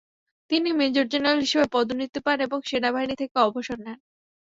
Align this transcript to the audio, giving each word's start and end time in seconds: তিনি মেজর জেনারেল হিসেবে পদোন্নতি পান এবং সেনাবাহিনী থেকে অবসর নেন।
তিনি 0.49 0.69
মেজর 0.79 1.05
জেনারেল 1.07 1.39
হিসেবে 1.45 1.65
পদোন্নতি 1.73 2.19
পান 2.25 2.37
এবং 2.47 2.59
সেনাবাহিনী 2.69 3.15
থেকে 3.21 3.35
অবসর 3.47 3.77
নেন। 3.85 3.99